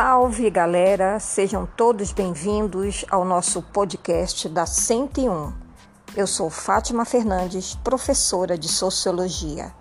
Salve 0.00 0.48
galera, 0.48 1.18
sejam 1.18 1.66
todos 1.66 2.12
bem-vindos 2.12 3.04
ao 3.10 3.24
nosso 3.24 3.60
podcast 3.60 4.48
da 4.48 4.64
101. 4.64 5.52
Eu 6.14 6.24
sou 6.24 6.48
Fátima 6.48 7.04
Fernandes, 7.04 7.74
professora 7.74 8.56
de 8.56 8.68
Sociologia. 8.68 9.74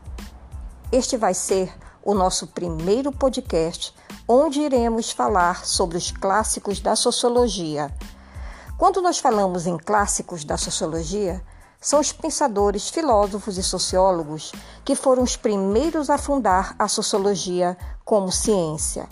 Este 0.91 1.18
vai 1.18 1.36
ser 1.36 1.72
o 2.04 2.16
nosso 2.16 2.48
primeiro 2.48 3.12
podcast 3.12 3.94
onde 4.27 4.59
iremos 4.59 5.12
falar 5.12 5.64
sobre 5.64 5.98
os 5.98 6.09
clássicos 6.09 6.80
da 6.80 6.95
sociologia. 6.95 7.94
Quando 8.76 9.04
nós 9.04 9.20
falamos 9.20 9.68
em 9.68 9.77
clássicos 9.77 10.44
da 10.44 10.58
sociologia, 10.58 11.44
são 11.80 11.99
os 11.99 12.12
pensadores, 12.12 12.90
filósofos 12.90 13.55
e 13.59 13.62
sociólogos 13.62 14.52
que 14.84 14.95
foram 14.95 15.22
os 15.22 15.38
primeiros 15.38 16.09
a 16.09 16.18
fundar 16.18 16.76
a 16.80 16.88
sociologia 16.88 17.77
como 18.04 18.31
ciência 18.31 19.08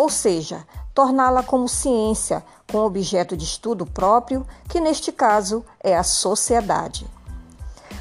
ou 0.00 0.08
seja, 0.08 0.66
torná-la 0.94 1.42
como 1.42 1.68
ciência 1.68 2.42
com 2.72 2.78
objeto 2.78 3.36
de 3.36 3.44
estudo 3.44 3.84
próprio, 3.84 4.46
que 4.66 4.80
neste 4.80 5.12
caso 5.12 5.62
é 5.78 5.94
a 5.94 6.02
sociedade. 6.02 7.06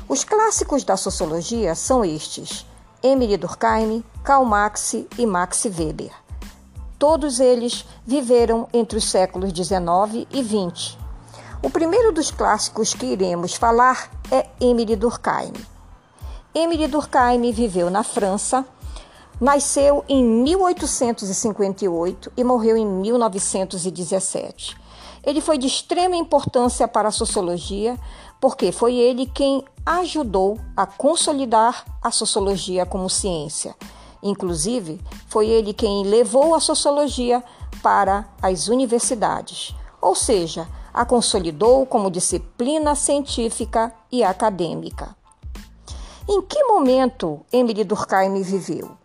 Os 0.07 0.23
clássicos 0.23 0.85
da 0.85 0.95
sociologia 0.95 1.75
são 1.75 2.05
estes: 2.05 2.65
Emily 3.03 3.35
Durkheim, 3.35 4.01
Karl 4.23 4.45
Marx 4.45 4.93
e 4.93 5.25
Max 5.25 5.65
Weber. 5.65 6.13
Todos 6.97 7.41
eles 7.41 7.85
viveram 8.07 8.69
entre 8.71 8.97
os 8.97 9.03
séculos 9.03 9.51
19 9.51 10.25
e 10.31 10.41
20. 10.41 10.97
O 11.61 11.69
primeiro 11.69 12.13
dos 12.13 12.31
clássicos 12.31 12.93
que 12.93 13.07
iremos 13.07 13.55
falar 13.55 14.09
é 14.31 14.47
Emily 14.61 14.95
Durkheim. 14.95 15.51
Emily 16.55 16.87
Durkheim 16.87 17.51
viveu 17.51 17.89
na 17.89 18.05
França 18.05 18.65
Nasceu 19.39 20.03
em 20.09 20.21
1858 20.21 22.33
e 22.35 22.43
morreu 22.43 22.75
em 22.75 22.85
1917. 22.85 24.75
Ele 25.23 25.39
foi 25.39 25.57
de 25.57 25.65
extrema 25.65 26.17
importância 26.17 26.89
para 26.89 27.07
a 27.07 27.11
sociologia, 27.11 27.97
porque 28.41 28.73
foi 28.73 28.95
ele 28.95 29.25
quem 29.25 29.63
ajudou 29.85 30.59
a 30.75 30.85
consolidar 30.85 31.85
a 32.01 32.11
sociologia 32.11 32.85
como 32.85 33.09
ciência. 33.09 33.73
Inclusive, 34.21 34.99
foi 35.27 35.47
ele 35.47 35.73
quem 35.73 36.03
levou 36.03 36.53
a 36.53 36.59
sociologia 36.59 37.41
para 37.81 38.27
as 38.41 38.67
universidades, 38.67 39.73
ou 40.01 40.15
seja, 40.15 40.67
a 40.93 41.05
consolidou 41.05 41.85
como 41.85 42.11
disciplina 42.11 42.93
científica 42.93 43.93
e 44.11 44.21
acadêmica. 44.21 45.15
Em 46.27 46.41
que 46.41 46.61
momento 46.65 47.39
Emily 47.53 47.85
Durkheim 47.85 48.41
viveu? 48.41 48.99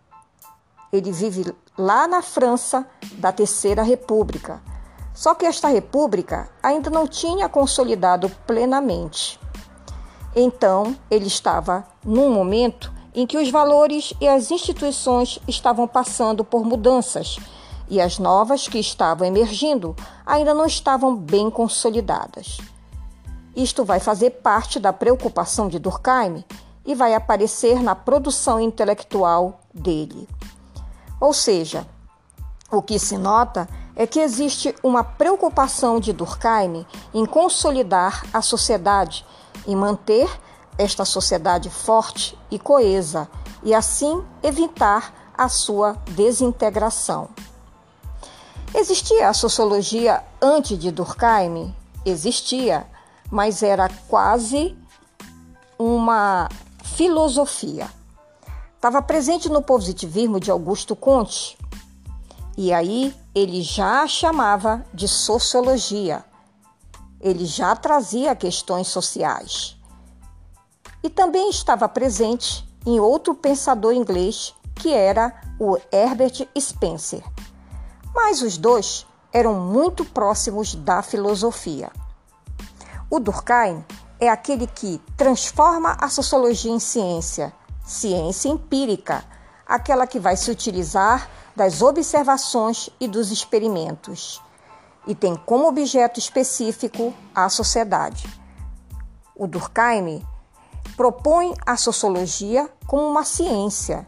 Ele 0.94 1.10
vive 1.10 1.52
lá 1.76 2.06
na 2.06 2.22
França 2.22 2.86
da 3.14 3.32
Terceira 3.32 3.82
República. 3.82 4.62
Só 5.12 5.34
que 5.34 5.44
esta 5.44 5.66
república 5.66 6.48
ainda 6.62 6.88
não 6.88 7.08
tinha 7.08 7.48
consolidado 7.48 8.30
plenamente. 8.46 9.40
Então, 10.36 10.96
ele 11.10 11.26
estava 11.26 11.84
num 12.04 12.32
momento 12.32 12.92
em 13.12 13.26
que 13.26 13.36
os 13.36 13.50
valores 13.50 14.14
e 14.20 14.28
as 14.28 14.52
instituições 14.52 15.40
estavam 15.48 15.88
passando 15.88 16.44
por 16.44 16.64
mudanças 16.64 17.38
e 17.88 18.00
as 18.00 18.20
novas 18.20 18.68
que 18.68 18.78
estavam 18.78 19.26
emergindo 19.26 19.96
ainda 20.24 20.54
não 20.54 20.64
estavam 20.64 21.16
bem 21.16 21.50
consolidadas. 21.50 22.58
Isto 23.56 23.84
vai 23.84 23.98
fazer 23.98 24.30
parte 24.30 24.78
da 24.78 24.92
preocupação 24.92 25.68
de 25.68 25.80
Durkheim 25.80 26.44
e 26.86 26.94
vai 26.94 27.14
aparecer 27.14 27.82
na 27.82 27.96
produção 27.96 28.60
intelectual 28.60 29.58
dele. 29.74 30.28
Ou 31.24 31.32
seja, 31.32 31.86
o 32.70 32.82
que 32.82 32.98
se 32.98 33.16
nota 33.16 33.66
é 33.96 34.06
que 34.06 34.20
existe 34.20 34.74
uma 34.82 35.02
preocupação 35.02 35.98
de 35.98 36.12
Durkheim 36.12 36.84
em 37.14 37.24
consolidar 37.24 38.26
a 38.30 38.42
sociedade, 38.42 39.24
em 39.66 39.74
manter 39.74 40.28
esta 40.76 41.06
sociedade 41.06 41.70
forte 41.70 42.38
e 42.50 42.58
coesa 42.58 43.26
e 43.62 43.72
assim 43.72 44.22
evitar 44.42 45.32
a 45.34 45.48
sua 45.48 45.94
desintegração. 46.10 47.30
Existia 48.74 49.30
a 49.30 49.32
sociologia 49.32 50.22
antes 50.42 50.78
de 50.78 50.90
Durkheim? 50.90 51.74
Existia, 52.04 52.86
mas 53.30 53.62
era 53.62 53.88
quase 54.08 54.76
uma 55.78 56.50
filosofia 56.82 57.88
estava 58.84 59.00
presente 59.00 59.48
no 59.48 59.62
positivismo 59.62 60.38
de 60.38 60.50
Augusto 60.50 60.94
Conte. 60.94 61.56
E 62.54 62.70
aí 62.70 63.16
ele 63.34 63.62
já 63.62 64.06
chamava 64.06 64.84
de 64.92 65.08
sociologia. 65.08 66.22
Ele 67.18 67.46
já 67.46 67.74
trazia 67.74 68.36
questões 68.36 68.88
sociais. 68.88 69.74
E 71.02 71.08
também 71.08 71.48
estava 71.48 71.88
presente 71.88 72.68
em 72.84 73.00
outro 73.00 73.34
pensador 73.34 73.94
inglês, 73.94 74.54
que 74.74 74.92
era 74.92 75.34
o 75.58 75.78
Herbert 75.90 76.46
Spencer. 76.60 77.24
Mas 78.14 78.42
os 78.42 78.58
dois 78.58 79.06
eram 79.32 79.54
muito 79.54 80.04
próximos 80.04 80.74
da 80.74 81.00
filosofia. 81.00 81.90
O 83.08 83.18
Durkheim 83.18 83.82
é 84.20 84.28
aquele 84.28 84.66
que 84.66 85.00
transforma 85.16 85.96
a 85.98 86.10
sociologia 86.10 86.70
em 86.70 86.78
ciência 86.78 87.50
ciência 87.84 88.48
empírica, 88.48 89.24
aquela 89.66 90.06
que 90.06 90.18
vai 90.18 90.36
se 90.36 90.50
utilizar 90.50 91.28
das 91.54 91.82
observações 91.82 92.90
e 92.98 93.06
dos 93.06 93.30
experimentos, 93.30 94.42
e 95.06 95.14
tem 95.14 95.36
como 95.36 95.68
objeto 95.68 96.18
específico 96.18 97.14
a 97.34 97.48
sociedade. 97.48 98.26
O 99.36 99.46
Durkheim 99.46 100.26
propõe 100.96 101.54
a 101.66 101.76
sociologia 101.76 102.68
como 102.86 103.06
uma 103.06 103.24
ciência 103.24 104.06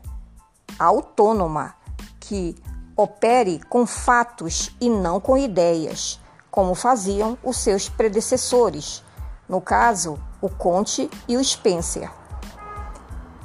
autônoma 0.78 1.74
que 2.20 2.56
opere 2.96 3.60
com 3.68 3.86
fatos 3.86 4.74
e 4.80 4.88
não 4.88 5.20
com 5.20 5.36
ideias, 5.36 6.18
como 6.50 6.74
faziam 6.74 7.36
os 7.42 7.58
seus 7.58 7.88
predecessores, 7.88 9.04
no 9.48 9.60
caso, 9.60 10.18
o 10.40 10.48
Conte 10.48 11.10
e 11.28 11.36
o 11.36 11.44
Spencer. 11.44 12.10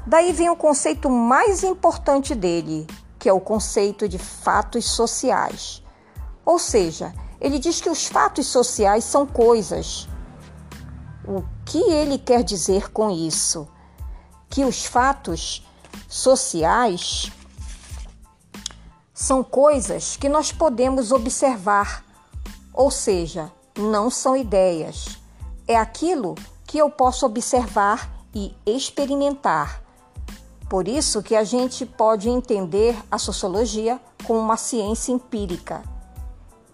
Daí 0.06 0.34
vem 0.34 0.50
o 0.50 0.56
conceito 0.56 1.09
mais 1.09 1.63
importante 1.63 2.34
dele, 2.34 2.88
que 3.19 3.29
é 3.29 3.34
o 3.34 3.39
conceito 3.39 4.09
de 4.09 4.17
fatos 4.17 4.85
sociais. 4.85 5.84
Ou 6.44 6.57
seja, 6.57 7.13
ele 7.39 7.59
diz 7.59 7.79
que 7.79 7.89
os 7.89 8.07
fatos 8.07 8.47
sociais 8.47 9.03
são 9.03 9.28
coisas. 9.28 10.07
O 11.23 11.44
que 11.66 11.78
ele 11.78 12.17
quer 12.17 12.44
dizer 12.44 12.91
com 12.91 13.12
isso? 13.12 13.67
Que 14.50 14.66
os 14.66 14.85
fatos 14.85 15.63
sociais 16.09 17.31
são 19.13 19.44
coisas 19.44 20.18
que 20.18 20.28
nós 20.28 20.51
podemos 20.51 21.12
observar, 21.12 22.03
ou 22.73 22.89
seja, 22.89 23.51
não 23.78 24.09
são 24.09 24.35
ideias. 24.35 25.19
É 25.68 25.78
aquilo 25.78 26.33
que 26.66 26.79
eu 26.79 26.89
posso 26.89 27.25
observar 27.28 28.09
e 28.33 28.56
experimentar 28.66 29.81
por 30.71 30.87
isso 30.87 31.21
que 31.21 31.35
a 31.35 31.43
gente 31.43 31.85
pode 31.85 32.29
entender 32.29 32.97
a 33.11 33.17
sociologia 33.17 33.99
como 34.23 34.39
uma 34.39 34.55
ciência 34.55 35.11
empírica. 35.11 35.83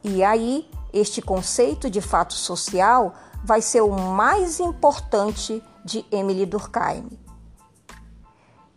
E 0.04 0.24
aí, 0.24 0.70
este 0.94 1.20
conceito 1.20 1.90
de 1.90 2.00
fato 2.00 2.36
social 2.36 3.16
vai 3.44 3.60
ser 3.60 3.82
o 3.82 3.90
mais 3.90 4.60
importante 4.60 5.64
de 5.84 6.06
Emily 6.12 6.46
Durkheim. 6.46 7.10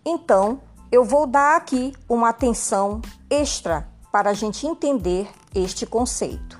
Então, 0.06 0.62
eu 0.90 1.04
vou 1.04 1.26
dar 1.26 1.58
aqui 1.58 1.92
uma 2.08 2.30
atenção 2.30 3.02
extra 3.28 3.86
para 4.10 4.30
a 4.30 4.34
gente 4.34 4.66
entender 4.66 5.30
este 5.54 5.84
conceito. 5.84 6.58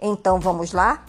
Então, 0.00 0.40
vamos 0.40 0.72
lá? 0.72 1.04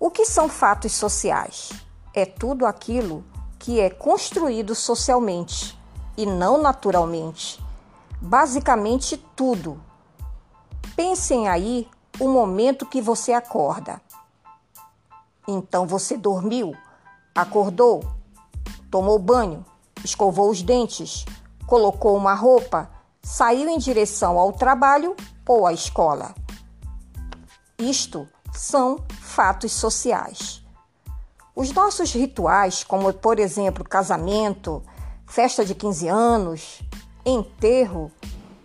O 0.00 0.10
que 0.10 0.26
são 0.26 0.48
fatos 0.48 0.90
sociais? 0.90 1.70
É 2.12 2.26
tudo 2.26 2.66
aquilo 2.66 3.24
que 3.64 3.80
é 3.80 3.88
construído 3.88 4.74
socialmente 4.74 5.74
e 6.18 6.26
não 6.26 6.60
naturalmente. 6.60 7.58
Basicamente 8.20 9.16
tudo. 9.34 9.80
Pensem 10.94 11.48
aí 11.48 11.88
o 12.20 12.28
momento 12.28 12.84
que 12.84 13.00
você 13.00 13.32
acorda. 13.32 14.02
Então 15.48 15.86
você 15.86 16.14
dormiu, 16.14 16.76
acordou, 17.34 18.04
tomou 18.90 19.18
banho, 19.18 19.64
escovou 20.04 20.50
os 20.50 20.60
dentes, 20.60 21.24
colocou 21.66 22.18
uma 22.18 22.34
roupa, 22.34 22.90
saiu 23.22 23.66
em 23.70 23.78
direção 23.78 24.38
ao 24.38 24.52
trabalho 24.52 25.16
ou 25.48 25.66
à 25.66 25.72
escola. 25.72 26.34
Isto 27.78 28.28
são 28.52 29.02
fatos 29.22 29.72
sociais. 29.72 30.63
Os 31.56 31.70
nossos 31.72 32.12
rituais, 32.12 32.82
como 32.82 33.12
por 33.12 33.38
exemplo 33.38 33.84
casamento, 33.84 34.82
festa 35.24 35.64
de 35.64 35.74
15 35.74 36.08
anos, 36.08 36.80
enterro, 37.24 38.10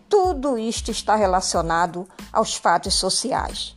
tudo 0.09 0.57
isto 0.57 0.89
está 0.89 1.15
relacionado 1.15 2.07
aos 2.33 2.55
fatos 2.55 2.95
sociais. 2.95 3.75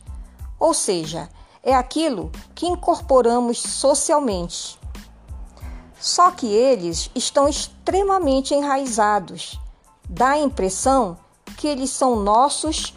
Ou 0.59 0.73
seja, 0.73 1.29
é 1.61 1.75
aquilo 1.75 2.31
que 2.55 2.65
incorporamos 2.65 3.61
socialmente. 3.61 4.79
Só 5.99 6.31
que 6.31 6.47
eles 6.47 7.11
estão 7.13 7.47
extremamente 7.47 8.53
enraizados. 8.55 9.59
Dá 10.09 10.29
a 10.29 10.39
impressão 10.39 11.17
que 11.55 11.67
eles 11.67 11.91
são 11.91 12.15
nossos 12.15 12.95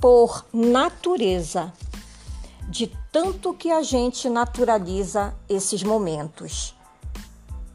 por 0.00 0.46
natureza, 0.52 1.72
de 2.68 2.86
tanto 3.10 3.54
que 3.54 3.70
a 3.70 3.82
gente 3.82 4.28
naturaliza 4.28 5.34
esses 5.48 5.82
momentos. 5.82 6.74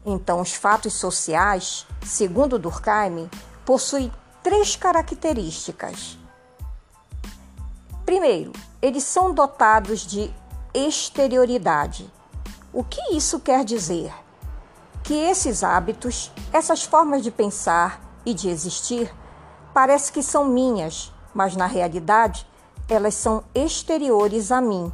Então, 0.06 0.40
os 0.40 0.52
fatos 0.52 0.94
sociais, 0.94 1.86
segundo 2.04 2.58
Durkheim, 2.58 3.28
possuem 3.64 4.12
três 4.42 4.76
características. 4.76 6.18
Primeiro, 8.04 8.52
eles 8.82 9.02
são 9.02 9.32
dotados 9.32 10.06
de 10.06 10.32
exterioridade. 10.74 12.10
O 12.72 12.84
que 12.84 13.16
isso 13.16 13.40
quer 13.40 13.64
dizer? 13.64 14.12
Que 15.02 15.14
esses 15.14 15.64
hábitos, 15.64 16.30
essas 16.52 16.82
formas 16.82 17.22
de 17.22 17.30
pensar 17.30 18.00
e 18.26 18.34
de 18.34 18.48
existir, 18.48 19.14
parece 19.72 20.12
que 20.12 20.22
são 20.22 20.44
minhas, 20.44 21.12
mas 21.32 21.56
na 21.56 21.66
realidade 21.66 22.46
elas 22.88 23.14
são 23.14 23.42
exteriores 23.54 24.52
a 24.52 24.60
mim. 24.60 24.92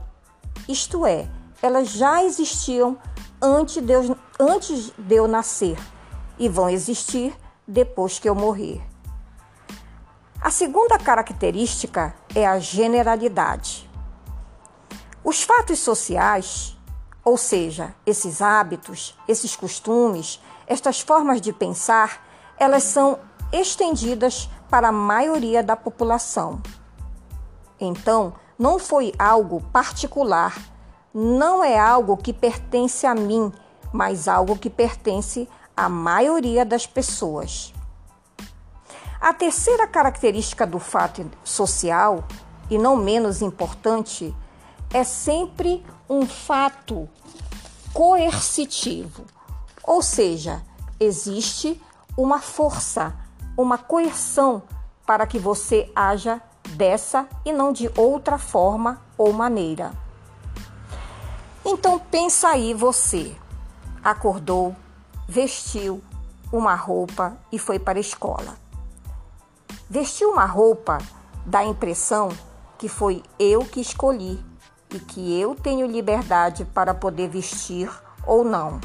Isto 0.69 1.07
é, 1.07 1.29
elas 1.62 1.91
já 1.91 2.23
existiam 2.23 2.99
antes 3.41 3.83
de 3.83 3.93
eu, 3.93 4.17
antes 4.39 4.93
de 4.97 5.15
eu 5.15 5.27
nascer 5.27 5.79
e 6.39 6.49
vão 6.49 6.69
existir 6.69 7.37
depois 7.67 8.19
que 8.19 8.29
eu 8.29 8.35
morrer. 8.35 8.83
A 10.41 10.51
segunda 10.51 10.99
característica 10.99 12.15
é 12.35 12.47
a 12.47 12.59
generalidade. 12.59 13.89
Os 15.23 15.43
fatos 15.43 15.81
sociais, 15.81 16.77
ou 17.23 17.37
seja, 17.37 17.95
esses 18.07 18.41
hábitos, 18.41 19.15
esses 19.29 19.55
costumes, 19.55 20.41
estas 20.67 21.01
formas 21.01 21.43
de 21.43 21.53
pensar, 21.53 22.27
elas 22.59 22.85
são 22.85 23.19
estendidas 23.53 24.49
para 24.71 24.89
a 24.89 24.93
maioria 24.93 25.62
da 25.62 25.77
população. 25.77 26.62
Então, 27.79 28.33
não 28.61 28.79
foi 28.79 29.15
algo 29.19 29.62
particular, 29.73 30.55
não 31.15 31.65
é 31.65 31.79
algo 31.79 32.15
que 32.15 32.31
pertence 32.31 33.07
a 33.07 33.15
mim, 33.15 33.51
mas 33.91 34.29
algo 34.29 34.55
que 34.55 34.69
pertence 34.69 35.49
à 35.75 35.89
maioria 35.89 36.62
das 36.62 36.87
pessoas. 36.87 37.73
A 39.19 39.33
terceira 39.33 39.87
característica 39.87 40.67
do 40.67 40.79
fato 40.79 41.25
social, 41.43 42.23
e 42.69 42.77
não 42.77 42.97
menos 42.97 43.41
importante, 43.41 44.37
é 44.93 45.05
sempre 45.05 45.83
um 46.07 46.27
fato 46.27 47.09
coercitivo, 47.95 49.25
ou 49.83 50.03
seja, 50.03 50.62
existe 51.01 51.81
uma 52.15 52.41
força, 52.41 53.17
uma 53.57 53.79
coerção 53.79 54.62
para 55.07 55.27
que 55.27 55.39
você 55.39 55.91
haja 55.97 56.43
dessa 56.81 57.29
e 57.44 57.53
não 57.53 57.75
de 57.75 57.91
outra 57.94 58.38
forma 58.38 59.03
ou 59.19 59.35
maneira. 59.35 59.93
Então 61.62 61.99
pensa 61.99 62.49
aí 62.49 62.73
você, 62.73 63.37
acordou, 64.03 64.75
vestiu 65.29 66.03
uma 66.50 66.75
roupa 66.75 67.37
e 67.53 67.59
foi 67.59 67.79
para 67.79 67.99
a 67.99 68.00
escola. 68.00 68.56
Vestir 69.91 70.27
uma 70.27 70.47
roupa 70.47 70.97
dá 71.44 71.59
a 71.59 71.67
impressão 71.67 72.31
que 72.79 72.88
foi 72.88 73.23
eu 73.38 73.62
que 73.62 73.83
escolhi 73.83 74.43
e 74.91 74.99
que 74.99 75.38
eu 75.38 75.55
tenho 75.55 75.87
liberdade 75.87 76.65
para 76.65 76.94
poder 76.94 77.29
vestir 77.29 77.91
ou 78.26 78.43
não. 78.43 78.81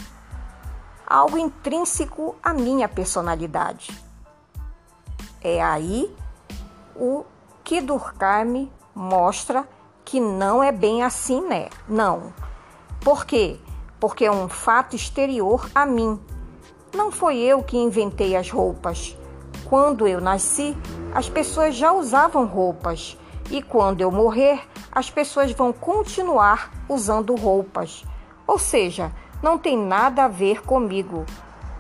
Algo 1.07 1.38
intrínseco 1.38 2.36
à 2.44 2.53
minha 2.53 2.89
personalidade. 2.89 3.98
É 5.41 5.63
aí 5.63 6.13
o 6.94 7.24
que 7.65 7.81
Durkheim 7.81 8.71
mostra 8.94 9.67
que 10.06 10.19
não 10.19 10.63
é 10.63 10.71
bem 10.71 11.01
assim, 11.01 11.41
né? 11.41 11.67
Não. 11.89 12.31
Por 13.01 13.25
quê? 13.25 13.59
Porque 14.00 14.23
é 14.23 14.31
um 14.31 14.47
fato 14.47 14.95
exterior 14.95 15.67
a 15.73 15.83
mim. 15.83 16.19
Não 16.94 17.12
foi 17.12 17.38
eu 17.39 17.63
que 17.63 17.75
inventei 17.75 18.35
as 18.35 18.51
roupas. 18.51 19.17
Quando 19.65 20.07
eu 20.07 20.21
nasci, 20.21 20.77
as 21.12 21.27
pessoas 21.27 21.75
já 21.75 21.91
usavam 21.91 22.45
roupas, 22.45 23.17
e 23.50 23.63
quando 23.63 24.00
eu 24.00 24.12
morrer, 24.12 24.62
as 24.91 25.09
pessoas 25.09 25.51
vão 25.51 25.73
continuar 25.73 26.71
usando 26.88 27.35
roupas. 27.35 28.06
Ou 28.45 28.59
seja, 28.59 29.12
não 29.41 29.57
tem 29.57 29.75
nada 29.75 30.25
a 30.25 30.27
ver 30.27 30.62
comigo, 30.62 31.25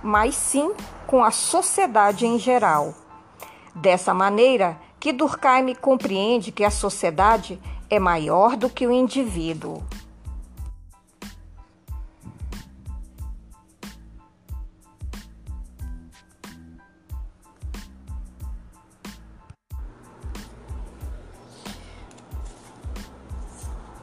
mas 0.01 0.33
sim 0.33 0.73
com 1.05 1.23
a 1.23 1.29
sociedade 1.29 2.25
em 2.25 2.39
geral. 2.39 2.95
Dessa 3.75 4.15
maneira 4.15 4.77
que 5.05 5.13
Durkheim 5.13 5.75
compreende 5.75 6.51
que 6.51 6.63
a 6.63 6.71
sociedade 6.71 7.61
é 7.91 7.99
maior 7.99 8.57
do 8.57 8.67
que 8.67 8.87
o 8.87 8.91
indivíduo. 8.91 9.83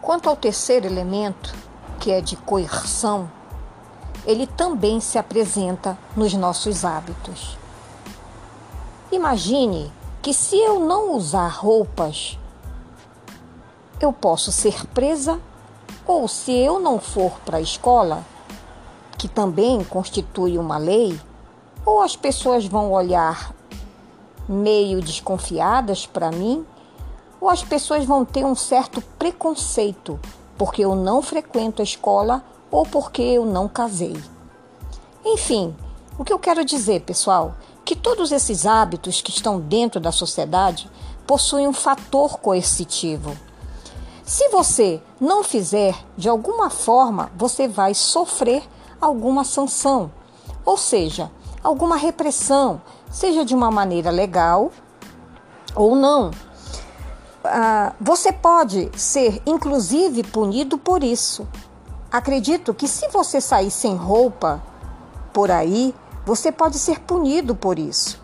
Quanto 0.00 0.28
ao 0.28 0.36
terceiro 0.36 0.86
elemento, 0.86 1.52
que 1.98 2.12
é 2.12 2.20
de 2.20 2.36
coerção, 2.36 3.28
ele 4.24 4.46
também 4.46 5.00
se 5.00 5.18
apresenta 5.18 5.98
nos 6.16 6.32
nossos 6.34 6.84
hábitos. 6.84 7.58
Imagine 9.10 9.90
que 10.22 10.32
se 10.32 10.56
eu 10.56 10.78
não 10.78 11.14
usar 11.16 11.48
roupas, 11.48 12.38
eu 14.00 14.12
posso 14.12 14.52
ser 14.52 14.86
presa, 14.86 15.40
ou 16.06 16.28
se 16.28 16.52
eu 16.52 16.80
não 16.80 16.98
for 16.98 17.32
para 17.44 17.58
a 17.58 17.60
escola, 17.60 18.24
que 19.18 19.28
também 19.28 19.82
constitui 19.84 20.56
uma 20.58 20.78
lei, 20.78 21.20
ou 21.84 22.00
as 22.00 22.16
pessoas 22.16 22.64
vão 22.66 22.92
olhar 22.92 23.52
meio 24.48 25.00
desconfiadas 25.00 26.06
para 26.06 26.30
mim 26.30 26.64
ou 27.40 27.48
as 27.50 27.62
pessoas 27.62 28.04
vão 28.04 28.24
ter 28.24 28.44
um 28.44 28.54
certo 28.54 29.00
preconceito 29.18 30.18
porque 30.56 30.84
eu 30.84 30.94
não 30.94 31.22
frequento 31.22 31.82
a 31.82 31.84
escola 31.84 32.42
ou 32.70 32.86
porque 32.86 33.20
eu 33.20 33.44
não 33.44 33.68
casei. 33.68 34.16
Enfim, 35.24 35.74
o 36.18 36.24
que 36.24 36.32
eu 36.32 36.38
quero 36.38 36.64
dizer, 36.64 37.02
pessoal, 37.02 37.54
que 37.84 37.96
todos 37.96 38.32
esses 38.32 38.66
hábitos 38.66 39.20
que 39.20 39.30
estão 39.30 39.60
dentro 39.60 40.00
da 40.00 40.12
sociedade 40.12 40.90
possuem 41.26 41.66
um 41.66 41.72
fator 41.72 42.38
coercitivo. 42.38 43.36
Se 44.24 44.48
você 44.50 45.02
não 45.20 45.42
fizer, 45.42 45.96
de 46.16 46.28
alguma 46.28 46.70
forma 46.70 47.30
você 47.36 47.66
vai 47.66 47.94
sofrer 47.94 48.62
alguma 49.00 49.44
sanção, 49.44 50.10
ou 50.64 50.76
seja, 50.76 51.30
alguma 51.62 51.96
repressão, 51.96 52.80
seja 53.10 53.44
de 53.44 53.54
uma 53.54 53.70
maneira 53.70 54.10
legal 54.10 54.70
ou 55.74 55.96
não. 55.96 56.30
Ah, 57.44 57.92
você 58.00 58.32
pode 58.32 58.90
ser, 58.96 59.42
inclusive, 59.44 60.22
punido 60.22 60.78
por 60.78 61.02
isso. 61.02 61.46
Acredito 62.10 62.72
que 62.72 62.86
se 62.86 63.08
você 63.08 63.40
sair 63.40 63.70
sem 63.70 63.96
roupa 63.96 64.62
por 65.32 65.50
aí, 65.50 65.94
você 66.24 66.52
pode 66.52 66.78
ser 66.78 67.00
punido 67.00 67.54
por 67.54 67.78
isso, 67.78 68.20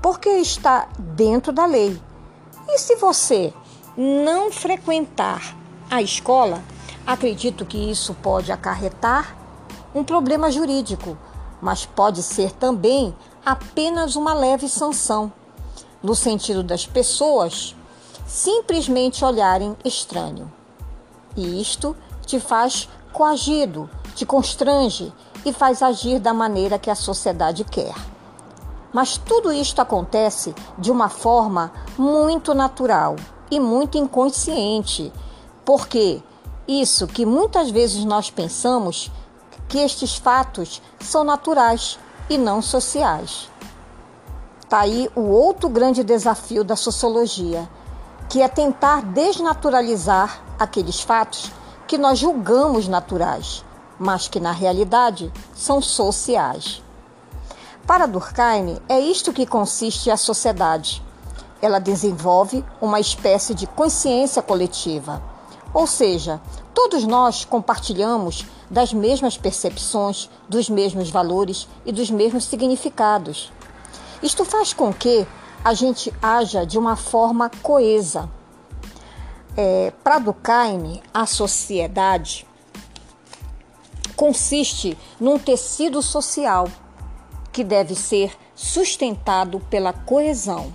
porque 0.00 0.28
está 0.28 0.88
dentro 0.98 1.52
da 1.52 1.66
lei. 1.66 2.00
E 2.68 2.78
se 2.78 2.96
você 2.96 3.52
não 3.96 4.50
frequentar 4.50 5.56
a 5.90 6.00
escola, 6.00 6.62
acredito 7.06 7.66
que 7.66 7.90
isso 7.90 8.14
pode 8.14 8.52
acarretar 8.52 9.36
um 9.94 10.04
problema 10.04 10.50
jurídico, 10.50 11.18
mas 11.60 11.84
pode 11.84 12.22
ser 12.22 12.52
também 12.52 13.14
apenas 13.44 14.16
uma 14.16 14.32
leve 14.32 14.68
sanção, 14.68 15.32
no 16.02 16.14
sentido 16.14 16.62
das 16.62 16.86
pessoas 16.86 17.76
simplesmente 18.26 19.24
olharem 19.24 19.76
estranho. 19.84 20.50
E 21.36 21.60
isto 21.60 21.96
te 22.24 22.40
faz 22.40 22.88
coagido, 23.12 23.90
te 24.14 24.24
constrange 24.24 25.12
e 25.44 25.52
faz 25.52 25.82
agir 25.82 26.18
da 26.18 26.32
maneira 26.32 26.78
que 26.78 26.90
a 26.90 26.94
sociedade 26.94 27.64
quer. 27.64 27.94
Mas 28.92 29.16
tudo 29.16 29.52
isto 29.52 29.80
acontece 29.80 30.54
de 30.78 30.90
uma 30.90 31.08
forma 31.08 31.72
muito 31.96 32.54
natural 32.54 33.16
e 33.50 33.58
muito 33.58 33.96
inconsciente, 33.96 35.12
porque 35.64 36.22
isso 36.68 37.06
que 37.06 37.24
muitas 37.24 37.70
vezes 37.70 38.04
nós 38.04 38.30
pensamos 38.30 39.10
que 39.68 39.78
estes 39.78 40.16
fatos 40.16 40.82
são 41.00 41.24
naturais 41.24 41.98
e 42.28 42.36
não 42.36 42.60
sociais. 42.60 43.50
Está 44.60 44.80
aí 44.80 45.10
o 45.14 45.22
outro 45.22 45.68
grande 45.68 46.02
desafio 46.02 46.64
da 46.64 46.76
sociologia, 46.76 47.68
que 48.28 48.40
é 48.40 48.48
tentar 48.48 49.02
desnaturalizar 49.02 50.42
aqueles 50.58 51.00
fatos 51.00 51.50
que 51.86 51.98
nós 51.98 52.18
julgamos 52.18 52.88
naturais, 52.88 53.64
mas 53.98 54.28
que 54.28 54.40
na 54.40 54.52
realidade 54.52 55.32
são 55.54 55.80
sociais. 55.80 56.82
Para 57.86 58.06
Durkheim, 58.06 58.78
é 58.88 58.98
isto 59.00 59.32
que 59.32 59.46
consiste 59.46 60.10
a 60.10 60.16
sociedade. 60.16 61.02
Ela 61.60 61.78
desenvolve 61.78 62.64
uma 62.80 63.00
espécie 63.00 63.54
de 63.54 63.66
consciência 63.66 64.40
coletiva, 64.40 65.22
ou 65.74 65.86
seja, 65.86 66.40
todos 66.74 67.04
nós 67.04 67.44
compartilhamos 67.44 68.46
das 68.70 68.92
mesmas 68.92 69.36
percepções, 69.36 70.30
dos 70.48 70.68
mesmos 70.68 71.10
valores 71.10 71.68
e 71.84 71.92
dos 71.92 72.10
mesmos 72.10 72.44
significados. 72.44 73.52
Isto 74.22 74.44
faz 74.44 74.72
com 74.72 74.92
que 74.92 75.26
a 75.64 75.74
gente 75.74 76.12
haja 76.22 76.64
de 76.64 76.78
uma 76.78 76.96
forma 76.96 77.50
coesa. 77.62 78.28
É, 79.56 79.92
Para 80.02 80.18
Durkheim, 80.18 81.02
a 81.12 81.26
sociedade 81.26 82.46
consiste 84.22 84.96
num 85.18 85.36
tecido 85.36 86.00
social 86.00 86.68
que 87.50 87.64
deve 87.64 87.96
ser 87.96 88.32
sustentado 88.54 89.58
pela 89.68 89.92
coesão. 89.92 90.72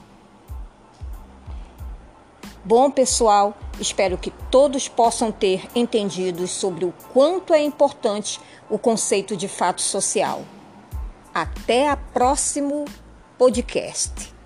Bom, 2.66 2.92
pessoal, 2.92 3.56
espero 3.80 4.18
que 4.18 4.32
todos 4.52 4.90
possam 4.90 5.32
ter 5.32 5.66
entendido 5.74 6.46
sobre 6.46 6.84
o 6.84 6.94
quanto 7.14 7.54
é 7.54 7.64
importante 7.64 8.38
o 8.70 8.78
conceito 8.78 9.38
de 9.38 9.48
fato 9.48 9.82
social. 9.82 10.44
Até 11.34 11.90
a 11.90 11.96
próximo 11.96 12.84
podcast. 13.38 14.37